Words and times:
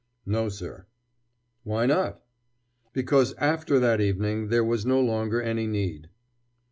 "No, 0.25 0.49
sir." 0.49 0.87
"Why 1.63 1.85
not?" 1.85 2.23
"Because 2.91 3.35
after 3.35 3.77
that 3.77 4.01
evening 4.01 4.47
there 4.47 4.63
was 4.65 4.83
no 4.83 4.99
longer 4.99 5.43
any 5.43 5.67
need!" 5.67 6.09